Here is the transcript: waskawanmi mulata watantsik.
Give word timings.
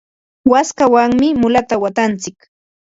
waskawanmi 0.51 1.27
mulata 1.41 1.75
watantsik. 1.81 2.37